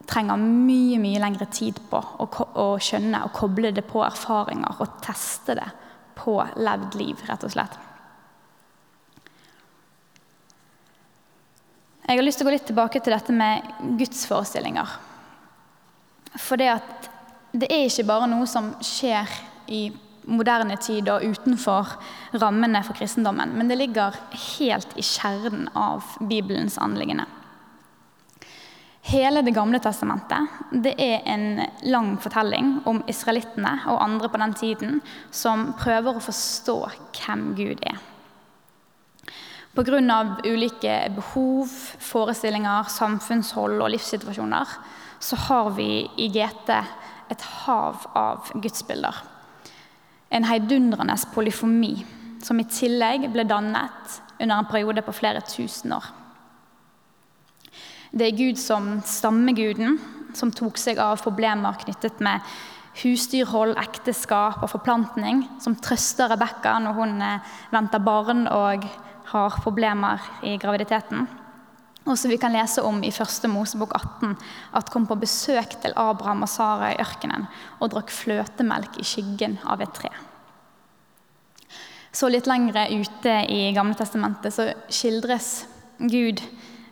trenger 0.07 0.39
mye 0.39 0.99
mye 1.03 1.19
lengre 1.19 1.47
tid 1.51 1.79
på 1.89 1.99
å, 1.99 2.27
å 2.63 2.67
skjønne 2.79 3.25
og 3.25 3.33
koble 3.35 3.73
det 3.75 3.83
på 3.87 4.03
erfaringer 4.05 4.79
og 4.79 5.01
teste 5.03 5.57
det 5.59 5.67
på 6.17 6.39
levd 6.57 6.95
liv, 6.97 7.19
rett 7.27 7.43
og 7.45 7.53
slett. 7.53 7.75
Jeg 12.07 12.15
har 12.15 12.23
lyst 12.23 12.39
til 12.39 12.45
å 12.45 12.47
gå 12.47 12.55
litt 12.55 12.67
tilbake 12.69 13.01
til 13.03 13.11
dette 13.11 13.33
med 13.35 13.65
gudsforestillinger. 13.99 14.91
For 16.39 16.55
det, 16.55 16.69
det 17.51 17.67
er 17.67 17.89
ikke 17.89 18.05
bare 18.07 18.29
noe 18.31 18.47
som 18.47 18.69
skjer 18.79 19.27
i 19.67 19.89
moderne 20.27 20.77
tid 20.79 21.09
og 21.11 21.23
utenfor 21.23 21.97
rammene 22.39 22.79
for 22.87 22.95
kristendommen, 22.95 23.51
men 23.59 23.67
det 23.67 23.79
ligger 23.81 24.15
helt 24.57 24.95
i 24.95 25.03
kjernen 25.03 25.67
av 25.75 26.15
Bibelens 26.31 26.79
anliggende. 26.79 27.27
Hele 29.07 29.43
Det 29.43 29.55
gamle 29.55 29.79
testamentet 29.79 30.55
det 30.83 30.95
er 30.99 31.27
en 31.27 31.61
lang 31.87 32.15
fortelling 32.19 32.77
om 32.87 33.03
israelittene 33.07 33.81
og 33.87 34.01
andre 34.03 34.31
på 34.31 34.39
den 34.41 34.55
tiden 34.55 35.01
som 35.31 35.73
prøver 35.79 36.15
å 36.15 36.23
forstå 36.23 36.77
hvem 37.19 37.51
Gud 37.55 37.83
er. 37.87 37.99
Pga. 39.77 40.37
ulike 40.43 40.93
behov, 41.13 41.69
forestillinger, 42.01 42.87
samfunnshold 42.89 43.77
og 43.77 43.91
livssituasjoner 43.93 44.71
så 45.21 45.37
har 45.37 45.69
vi 45.77 46.07
i 46.17 46.29
GT 46.33 46.71
et 47.29 47.43
hav 47.61 48.07
av 48.17 48.49
gudsbilder. 48.55 49.19
En 50.33 50.47
heidundrende 50.49 51.15
polyfomi 51.33 51.93
som 52.41 52.57
i 52.59 52.65
tillegg 52.65 53.29
ble 53.33 53.45
dannet 53.45 54.17
under 54.39 54.57
en 54.57 54.69
periode 54.71 55.03
på 55.05 55.13
flere 55.13 55.45
tusen 55.45 55.93
år. 55.93 56.09
Det 58.09 58.27
er 58.31 58.37
Gud 58.37 58.57
som 58.57 58.95
stammeguden, 59.05 59.99
som 60.33 60.49
tok 60.49 60.77
seg 60.81 60.97
av 60.97 61.21
problemer 61.21 61.77
knyttet 61.83 62.17
med 62.23 62.41
husdyrhold, 62.97 63.75
ekteskap 63.77 64.63
og 64.63 64.71
forplantning, 64.71 65.43
som 65.61 65.77
trøster 65.77 66.31
Rebekka 66.33 66.79
når 66.81 66.97
hun 66.97 67.19
eh, 67.21 67.51
venter 67.69 68.01
barn 68.01 68.47
og 68.49 68.87
har 69.31 69.59
problemer 69.63 70.23
i 70.43 70.55
graviditeten. 70.59 71.27
Og 72.07 72.15
som 72.15 72.31
vi 72.31 72.37
kan 72.39 72.53
lese 72.55 72.81
om 72.87 73.01
i 73.03 73.11
1. 73.11 73.49
Mosebok 73.51 73.91
18, 73.97 74.37
at 74.79 74.91
kom 74.93 75.07
på 75.09 75.17
besøk 75.19 75.75
til 75.83 75.95
Abraham 75.99 76.45
og 76.45 76.51
Sara 76.51 76.93
i 76.93 77.01
ørkenen 77.03 77.49
og 77.81 77.91
drakk 77.91 78.13
fløtemelk 78.15 78.95
i 79.01 79.07
skyggen 79.07 79.57
av 79.67 79.83
et 79.83 79.91
tre. 79.97 80.13
Så 82.15 82.29
litt 82.31 82.47
lengre 82.49 82.87
ute 82.95 83.33
i 83.51 83.67
Gamle 83.75 83.97
Testamentet 83.99 84.55
så 84.55 84.69
skildres 84.87 85.67
Gud, 85.99 86.41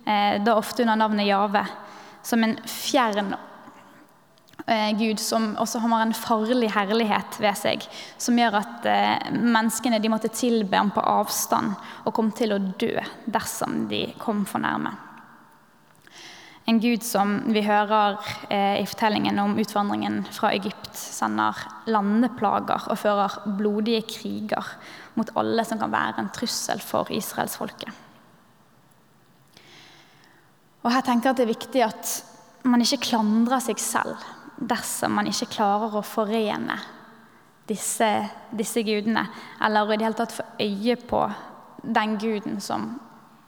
eh, 0.06 0.44
da 0.44 0.58
ofte 0.60 0.84
under 0.84 1.00
navnet 1.00 1.30
Jave, 1.30 1.64
som 2.26 2.44
en 2.44 2.58
fjern 2.68 3.34
Gud 4.98 5.20
som 5.22 5.52
også 5.62 5.78
har 5.84 6.02
en 6.02 6.14
farlig 6.18 6.72
herlighet 6.74 7.38
ved 7.38 7.58
seg, 7.60 7.84
som 8.18 8.38
gjør 8.40 8.56
at 8.64 8.86
eh, 8.90 9.28
menneskene 9.30 10.00
de 10.02 10.10
måtte 10.10 10.32
tilbe 10.34 10.74
ham 10.74 10.90
på 10.94 11.04
avstand 11.06 11.76
og 12.02 12.14
kom 12.18 12.32
til 12.34 12.56
å 12.56 12.62
dø 12.82 12.96
dersom 13.30 13.84
de 13.92 14.08
kom 14.18 14.42
for 14.50 14.64
nærme. 14.64 14.96
En 16.66 16.80
gud 16.82 17.04
som 17.06 17.36
vi 17.54 17.62
hører 17.62 18.18
eh, 18.50 18.80
i 18.82 18.88
fortellingen 18.90 19.38
om 19.44 19.54
utvandringen 19.62 20.24
fra 20.34 20.50
Egypt, 20.58 20.96
sender 20.98 21.60
landeplager 21.86 22.88
og 22.90 22.98
fører 22.98 23.36
blodige 23.60 24.02
kriger 24.10 24.72
mot 25.14 25.30
alle 25.38 25.62
som 25.70 25.78
kan 25.78 25.94
være 25.94 26.24
en 26.24 26.32
trussel 26.34 26.82
for 26.82 27.14
israelsfolket. 27.14 28.02
Og 30.82 30.90
her 30.90 31.06
tenker 31.06 31.30
jeg 31.30 31.36
at 31.36 31.38
Det 31.38 31.46
er 31.46 31.54
viktig 31.54 31.86
at 31.86 32.16
man 32.66 32.82
ikke 32.82 33.12
klandrer 33.12 33.62
seg 33.62 33.78
selv 33.82 34.26
dersom 34.58 35.18
man 35.18 35.28
ikke 35.30 35.52
klarer 35.58 35.98
å 35.98 36.06
forene 36.06 36.78
disse, 37.68 38.10
disse 38.56 38.84
gudene, 38.86 39.26
eller 39.64 39.92
i 39.92 39.98
det 39.98 40.06
hele 40.08 40.20
tatt 40.20 40.36
få 40.36 40.46
øye 40.62 40.96
på 41.02 41.22
den 41.86 42.18
guden 42.22 42.60
som, 42.62 42.96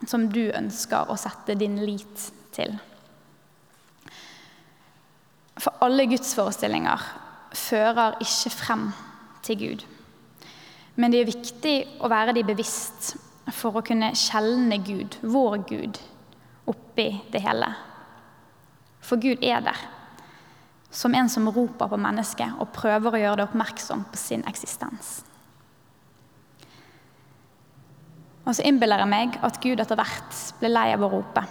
som 0.05 0.27
du 0.33 0.47
ønsker 0.49 1.09
å 1.09 1.17
sette 1.19 1.57
din 1.57 1.77
lit 1.85 2.29
til. 2.55 2.77
For 5.57 5.73
alle 5.85 6.05
gudsforestillinger 6.09 7.05
fører 7.57 8.19
ikke 8.21 8.53
frem 8.53 8.89
til 9.45 9.61
Gud. 9.61 9.85
Men 10.97 11.13
det 11.13 11.21
er 11.21 11.29
viktig 11.29 11.75
å 12.01 12.09
være 12.09 12.35
de 12.37 12.45
bevisst 12.45 13.15
for 13.53 13.77
å 13.77 13.85
kunne 13.85 14.11
skjelne 14.17 14.79
Gud, 14.85 15.17
vår 15.21 15.59
Gud, 15.69 15.99
oppi 16.67 17.09
det 17.31 17.41
hele. 17.45 17.69
For 19.01 19.21
Gud 19.21 19.45
er 19.45 19.61
der, 19.65 19.85
som 20.97 21.15
en 21.15 21.29
som 21.29 21.49
roper 21.53 21.89
på 21.91 21.97
mennesket 22.01 22.57
og 22.57 22.71
prøver 22.73 23.13
å 23.13 23.19
gjøre 23.21 23.37
det 23.37 23.45
oppmerksom 23.51 24.07
på 24.09 24.17
sin 24.17 24.45
eksistens. 24.49 25.19
Og 28.47 28.55
så 28.57 28.65
innbiller 28.65 29.03
jeg 29.03 29.11
meg 29.11 29.35
at 29.45 29.59
Gud 29.61 29.83
etter 29.83 29.99
hvert 29.99 30.39
ble 30.57 30.71
lei 30.71 30.87
av 30.95 31.03
å 31.05 31.09
rope. 31.11 31.43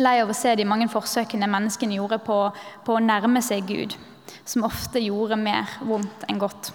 Lei 0.00 0.16
av 0.24 0.32
å 0.32 0.36
se 0.36 0.56
de 0.58 0.66
mange 0.66 0.88
forsøkene 0.90 1.46
menneskene 1.52 2.00
gjorde 2.00 2.18
på, 2.26 2.40
på 2.82 2.96
å 2.96 3.04
nærme 3.04 3.44
seg 3.44 3.68
Gud, 3.68 3.94
som 4.42 4.66
ofte 4.66 5.04
gjorde 5.04 5.38
mer 5.38 5.76
vondt 5.86 6.26
enn 6.26 6.42
godt. 6.42 6.72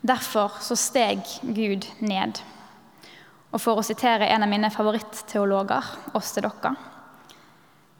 Derfor 0.00 0.56
så 0.64 0.78
steg 0.80 1.20
Gud 1.42 1.84
ned. 2.00 2.40
Og 3.52 3.60
for 3.60 3.78
å 3.78 3.84
sitere 3.84 4.32
en 4.32 4.46
av 4.46 4.50
mine 4.50 4.72
favorittteologer, 4.72 5.92
Åste 6.16 6.40
Dokka 6.44 6.72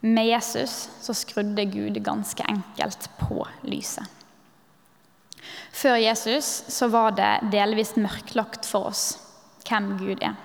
Med 0.04 0.28
Jesus 0.28 0.88
så 1.00 1.14
skrudde 1.16 1.64
Gud 1.64 1.96
ganske 2.04 2.44
enkelt 2.49 3.08
på 3.16 3.40
lyset. 3.64 4.04
Før 5.75 5.96
Jesus 5.99 6.46
så 6.70 6.88
var 6.92 7.14
det 7.16 7.50
delvis 7.52 7.94
mørklagt 7.96 8.68
for 8.68 8.90
oss 8.92 9.04
hvem 9.64 9.94
Gud 9.99 10.20
er. 10.23 10.37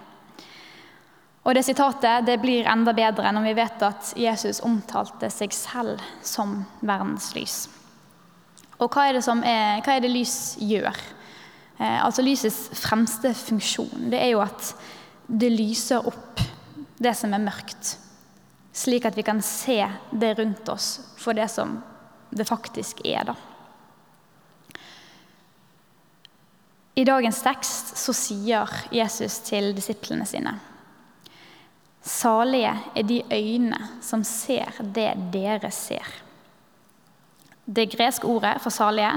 Og 1.44 1.56
det 1.56 1.66
Sitatet 1.68 2.25
det 2.28 2.39
blir 2.42 2.68
enda 2.70 2.94
bedre 2.96 3.32
når 3.36 3.48
vi 3.50 3.58
vet 3.60 3.86
at 3.86 4.13
Jesus 4.20 4.62
omtalte 4.66 5.30
seg 5.34 5.54
selv 5.56 6.01
som 6.25 6.62
verdens 6.80 7.32
lys. 7.36 7.62
Og 8.80 8.88
hva 8.94 9.10
er 9.10 9.18
det, 9.18 9.25
er, 9.28 9.80
hva 9.84 9.96
er 9.96 10.04
det 10.04 10.12
lys 10.13 10.56
gjør? 10.62 11.00
Eh, 11.80 12.00
altså 12.04 12.24
Lysets 12.24 12.70
fremste 12.80 13.34
funksjon 13.36 14.12
det 14.12 14.20
er 14.22 14.34
jo 14.34 14.44
at 14.44 14.74
det 15.28 15.51
lyser 15.54 16.08
opp 16.08 16.42
det 17.00 17.12
som 17.16 17.34
er 17.36 17.44
mørkt, 17.44 17.98
slik 18.80 19.06
at 19.06 19.18
vi 19.18 19.26
kan 19.28 19.42
se 19.44 19.82
det 20.12 20.34
rundt 20.40 20.70
oss 20.72 21.00
for 21.20 21.36
det 21.36 21.50
som 21.52 21.80
det 22.30 22.48
faktisk 22.48 23.02
er. 23.04 23.24
da. 23.26 23.36
I 26.96 27.04
dagens 27.08 27.42
tekst 27.44 27.94
så 27.98 28.14
sier 28.16 28.72
Jesus 28.92 29.40
til 29.48 29.72
disiplene 29.76 30.26
sine 30.28 30.58
Salige 32.10 32.72
er 32.96 33.04
de 33.04 33.20
øyne 33.36 33.78
som 34.02 34.24
ser 34.24 34.80
det 34.96 35.12
dere 35.34 35.70
ser. 35.72 36.08
Det 37.68 37.90
greske 37.92 38.26
ordet 38.26 38.56
for 38.64 38.74
salige 38.74 39.12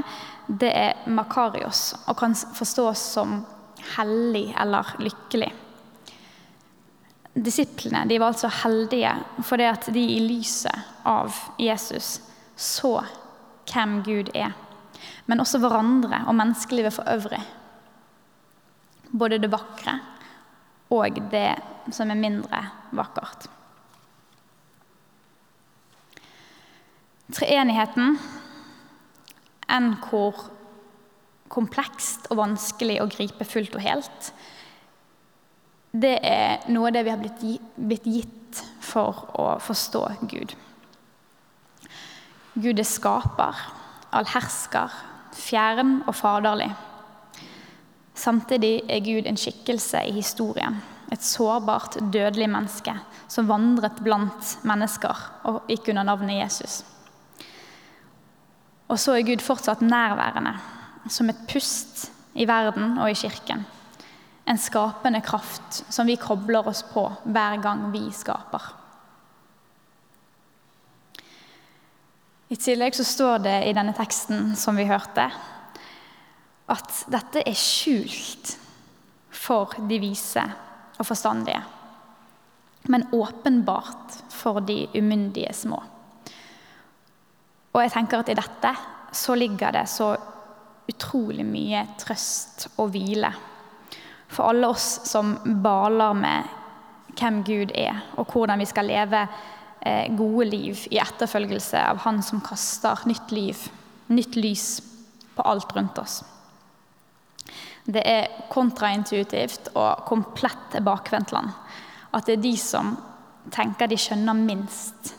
det 0.47 0.73
er 0.75 1.07
makarios 1.07 1.92
og 2.11 2.19
kan 2.19 2.35
forstås 2.35 2.99
som 3.14 3.38
hellig 3.97 4.50
eller 4.61 4.97
lykkelig. 4.99 5.52
Disiplene 7.32 8.04
de 8.08 8.18
var 8.20 8.34
altså 8.34 8.50
heldige 8.62 9.14
fordi 9.46 9.64
at 9.64 9.88
de 9.94 10.02
i 10.16 10.20
lyset 10.20 11.06
av 11.08 11.32
Jesus 11.60 12.18
så 12.56 12.98
hvem 13.72 14.02
Gud 14.04 14.28
er, 14.36 14.52
men 15.26 15.40
også 15.40 15.60
hverandre 15.62 16.24
og 16.28 16.36
menneskelivet 16.36 16.92
for 16.92 17.08
øvrig 17.08 17.40
både 19.12 19.38
det 19.40 19.50
vakre 19.52 19.98
og 20.92 21.18
det 21.32 21.56
som 21.92 22.10
er 22.12 22.20
mindre 22.20 22.60
vakkert. 22.96 23.48
Treenigheten, 27.32 28.18
enn 29.72 29.94
hvor 30.04 30.50
komplekst 31.52 32.28
og 32.32 32.42
vanskelig 32.42 32.98
å 33.00 33.08
gripe 33.12 33.46
fullt 33.48 33.76
og 33.78 33.84
helt, 33.84 34.32
det 35.92 36.18
er 36.24 36.64
noe 36.72 36.88
av 36.88 36.94
det 36.96 37.05
vi 37.05 37.12
har 37.12 37.20
blitt 37.20 38.07
gitt 38.09 38.61
for 38.81 39.26
å 39.38 39.46
forstå 39.61 40.02
Gud. 40.28 40.55
Gud 42.52 42.81
er 42.81 42.88
skaper, 42.88 43.61
allhersker, 44.12 44.92
fjern 45.37 46.00
og 46.07 46.16
faderlig. 46.16 46.70
Samtidig 48.16 48.83
er 48.92 49.05
Gud 49.05 49.28
en 49.28 49.40
skikkelse 49.40 50.02
i 50.09 50.16
historien. 50.16 50.81
Et 51.12 51.24
sårbart, 51.24 51.98
dødelig 52.12 52.48
menneske 52.48 52.94
som 53.28 53.48
vandret 53.48 54.00
blant 54.05 54.57
mennesker 54.68 55.26
og 55.48 55.68
gikk 55.68 55.90
under 55.92 56.09
navnet 56.09 56.40
Jesus. 56.40 56.81
Og 58.88 59.00
så 59.00 59.16
er 59.16 59.28
Gud 59.28 59.44
fortsatt 59.44 59.85
nærværende, 59.85 60.55
som 61.09 61.28
et 61.33 61.44
pust 61.48 62.11
i 62.37 62.44
verden 62.48 62.98
og 63.00 63.11
i 63.12 63.16
kirken. 63.16 63.64
En 64.44 64.59
skapende 64.59 65.20
kraft 65.20 65.85
som 65.88 66.07
vi 66.07 66.16
kobler 66.16 66.66
oss 66.68 66.83
på 66.83 67.05
hver 67.24 67.61
gang 67.62 67.85
vi 67.92 68.09
skaper. 68.14 68.62
I 72.52 72.57
tillegg 72.61 72.96
så 72.96 73.05
står 73.07 73.38
det 73.46 73.55
i 73.64 73.72
denne 73.72 73.94
teksten 73.96 74.50
som 74.61 74.76
vi 74.76 74.85
hørte, 74.85 75.24
at 76.72 76.98
dette 77.12 77.40
er 77.48 77.57
skjult 77.57 78.57
for 79.33 79.72
de 79.88 79.96
vise 80.02 80.42
og 80.98 81.07
forstandige, 81.09 81.62
men 82.92 83.07
åpenbart 83.16 84.18
for 84.35 84.61
de 84.61 84.85
umyndige 84.98 85.55
små. 85.57 85.78
Og 87.72 87.81
jeg 87.81 87.94
tenker 87.94 88.20
at 88.20 88.35
i 88.35 88.37
dette 88.37 88.74
så 89.16 89.37
ligger 89.38 89.72
det 89.78 89.87
så 89.88 90.11
utrolig 90.92 91.46
mye 91.46 91.87
trøst 92.00 92.68
og 92.76 92.92
hvile 92.92 93.31
for 94.33 94.49
alle 94.49 94.68
oss 94.73 95.03
som 95.09 95.37
baler 95.62 96.16
med 96.16 96.59
hvem 97.18 97.42
Gud 97.45 97.73
er, 97.77 97.99
og 98.16 98.33
hvordan 98.33 98.62
vi 98.62 98.68
skal 98.68 98.88
leve 98.88 99.27
eh, 99.85 100.09
gode 100.16 100.49
liv 100.49 100.87
i 100.90 101.01
etterfølgelse 101.03 101.81
av 101.92 102.01
Han 102.07 102.23
som 102.25 102.40
kaster 102.45 103.05
nytt 103.09 103.33
liv, 103.35 103.68
nytt 104.09 104.37
lys 104.40 104.81
på 105.37 105.45
alt 105.49 105.77
rundt 105.77 105.99
oss. 106.01 106.23
Det 107.85 108.03
er 108.07 108.29
kontraintuitivt 108.53 109.73
og 109.75 110.05
komplett 110.07 110.77
bakvendtland 110.87 111.51
At 112.14 112.29
det 112.29 112.37
er 112.37 112.45
de 112.45 112.53
som 112.61 112.92
tenker 113.51 113.90
de 113.90 113.99
skjønner 113.99 114.38
minst, 114.38 115.16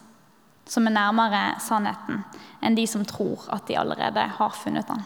som 0.70 0.88
er 0.88 0.96
nærmere 0.96 1.42
sannheten, 1.60 2.22
enn 2.64 2.78
de 2.78 2.86
som 2.88 3.04
tror 3.06 3.44
at 3.52 3.68
de 3.68 3.76
allerede 3.78 4.24
har 4.38 4.56
funnet 4.56 4.88
den. 4.88 5.02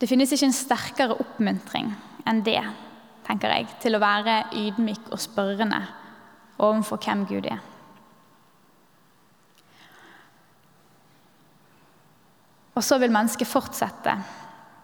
Det 0.00 0.08
finnes 0.08 0.30
ikke 0.32 0.48
en 0.48 0.56
sterkere 0.56 1.16
oppmuntring 1.20 1.90
enn 2.28 2.40
det, 2.44 2.60
tenker 3.26 3.52
jeg, 3.52 3.66
til 3.82 3.96
å 3.96 4.00
være 4.00 4.46
ydmyk 4.56 5.10
og 5.12 5.20
spørrende 5.20 5.82
overfor 6.60 7.00
hvem 7.04 7.26
Gud 7.28 7.48
er. 7.50 7.60
Og 12.80 12.84
så 12.86 12.96
vil 13.02 13.12
mennesket 13.12 13.48
fortsette 13.50 14.16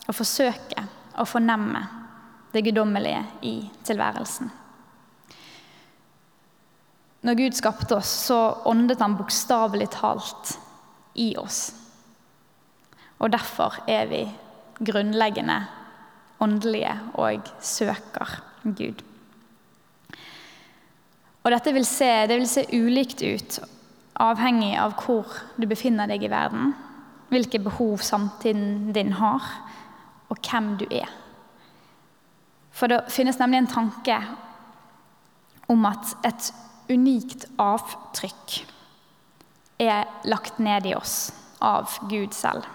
å 0.05 0.12
forsøke 0.12 0.85
å 1.16 1.24
fornemme 1.24 1.81
det 2.52 2.66
guddommelige 2.66 3.22
i 3.48 3.57
tilværelsen. 3.88 4.50
Når 7.24 7.38
Gud 7.40 7.57
skapte 7.57 7.96
oss, 7.96 8.11
så 8.29 8.38
åndet 8.68 9.00
han 9.00 9.16
bokstavelig 9.16 9.88
talt 9.96 10.59
i 11.16 11.33
oss. 11.40 11.70
Og 13.16 13.33
derfor 13.33 13.81
er 13.88 14.05
vi 14.12 14.26
grunnleggende 14.81 15.61
åndelige 16.41 16.93
og 17.15 17.49
søker 17.61 18.41
Gud. 18.65 19.03
Og 21.45 21.53
dette 21.55 21.73
vil 21.73 21.87
se, 21.87 22.11
det 22.27 22.41
vil 22.41 22.49
se 22.51 22.67
ulikt 22.75 23.23
ut, 23.23 23.61
avhengig 24.19 24.75
av 24.81 24.97
hvor 24.99 25.31
du 25.57 25.69
befinner 25.71 26.11
deg 26.11 26.25
i 26.27 26.31
verden, 26.33 26.73
hvilke 27.31 27.61
behov 27.62 28.03
samtiden 28.03 28.93
din 28.97 29.12
har, 29.21 29.45
og 30.29 30.41
hvem 30.43 30.75
du 30.81 30.87
er. 30.91 31.11
For 32.75 32.91
det 32.91 33.07
finnes 33.15 33.39
nemlig 33.39 33.62
en 33.62 33.73
tanke 33.73 34.19
om 35.71 35.87
at 35.89 36.17
et 36.27 36.51
unikt 36.91 37.47
avtrykk 37.62 38.59
er 39.83 40.07
lagt 40.27 40.59
ned 40.62 40.87
i 40.91 40.97
oss 40.99 41.31
av 41.62 41.99
Gud 42.11 42.35
selv. 42.35 42.67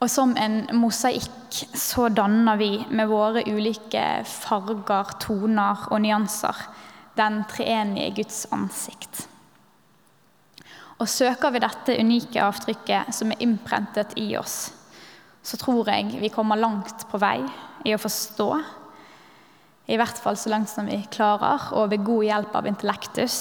Og 0.00 0.08
som 0.08 0.32
en 0.40 0.62
mosaikk 0.80 1.58
så 1.76 2.08
danner 2.08 2.56
vi 2.56 2.70
med 2.88 3.10
våre 3.10 3.42
ulike 3.44 4.04
farger, 4.24 5.10
toner 5.20 5.82
og 5.90 6.00
nyanser 6.00 6.62
den 7.18 7.42
treenige 7.50 8.14
Guds 8.22 8.46
ansikt. 8.54 9.26
Og 11.00 11.08
søker 11.08 11.52
vi 11.52 11.60
dette 11.60 11.96
unike 12.00 12.40
avtrykket 12.44 13.12
som 13.16 13.32
er 13.32 13.44
innprentet 13.44 14.16
i 14.20 14.30
oss, 14.40 14.70
så 15.42 15.60
tror 15.60 15.88
jeg 15.88 16.16
vi 16.20 16.32
kommer 16.32 16.60
langt 16.60 17.04
på 17.10 17.20
vei 17.20 17.38
i 17.84 17.92
å 17.96 18.00
forstå. 18.00 18.48
I 19.90 20.00
hvert 20.00 20.20
fall 20.22 20.40
så 20.40 20.52
langt 20.52 20.72
som 20.72 20.88
vi 20.88 21.00
klarer, 21.12 21.72
og 21.76 21.92
ved 21.92 22.04
god 22.06 22.24
hjelp 22.24 22.56
av 22.56 22.72
intellektus. 22.72 23.38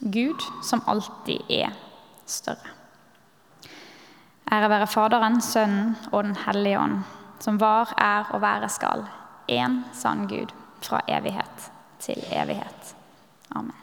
Gud 0.00 0.42
som 0.66 0.82
alltid 0.90 1.46
er 1.62 1.74
større. 2.26 2.79
Ære 4.52 4.68
være 4.70 4.86
Faderen, 4.86 5.40
Sønnen 5.40 5.96
og 6.12 6.24
Den 6.24 6.36
hellige 6.46 6.78
ånd, 6.78 6.98
som 7.40 7.60
var, 7.60 7.94
er 7.98 8.24
og 8.34 8.40
være 8.42 8.68
skal. 8.68 9.04
Én 9.50 9.84
sann 9.92 10.28
Gud, 10.28 10.50
fra 10.82 11.00
evighet 11.08 11.70
til 11.98 12.18
evighet. 12.32 12.96
Amen. 13.54 13.74